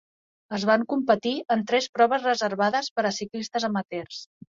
Es 0.57 0.63
van 0.69 0.85
competir 0.93 1.35
en 1.57 1.63
tres 1.73 1.89
proves 1.99 2.27
reservades 2.31 2.93
per 2.99 3.09
a 3.11 3.15
ciclistes 3.23 3.73
amateurs. 3.73 4.29